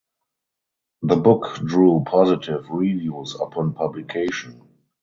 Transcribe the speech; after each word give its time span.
The 1.03 1.15
book 1.15 1.57
drew 1.63 2.03
positive 2.07 2.65
reviews 2.71 3.35
upon 3.39 3.73
publication. 3.75 4.67